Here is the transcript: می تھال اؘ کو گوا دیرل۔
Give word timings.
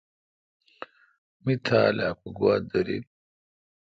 می 1.43 1.53
تھال 1.65 1.97
اؘ 2.07 2.11
کو 2.19 2.27
گوا 2.37 2.55
دیرل۔ 2.69 3.03